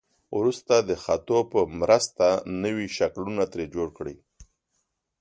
[0.37, 2.27] وروسته د خطو په مرسته
[2.63, 4.17] نوي شکلونه ترې جوړ کړئ.